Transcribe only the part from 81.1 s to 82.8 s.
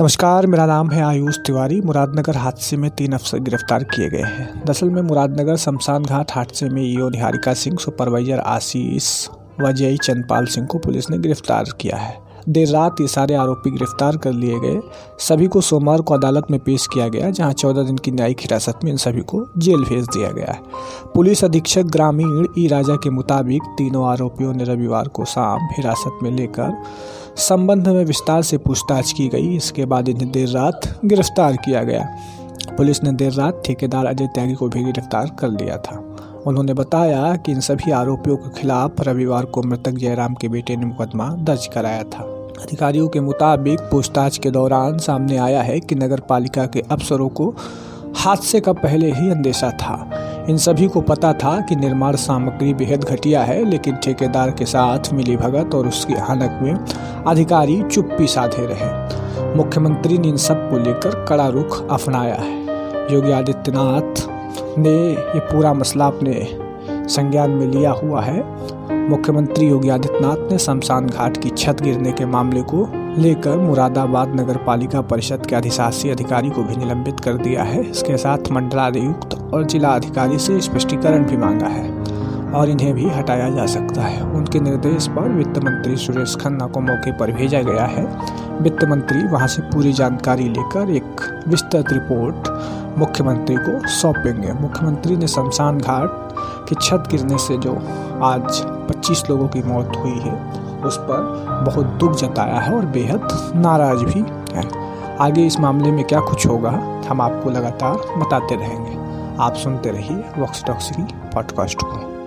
भी मांगा है और